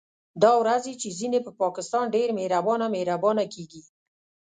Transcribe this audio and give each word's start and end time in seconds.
دا 0.43 0.51
ورځې 0.61 0.93
چې 1.01 1.09
ځينې 1.19 1.39
په 1.45 1.51
پاکستان 1.61 2.05
ډېر 2.15 2.29
مهربانه 2.39 2.85
مهربانه 2.95 3.43
کېږي 3.53 3.81